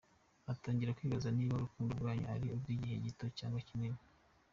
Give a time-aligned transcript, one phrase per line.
[0.53, 4.01] Atangira kwibaza niba urukundo rwanyu ari urw’igihe gito cyangwa kinini.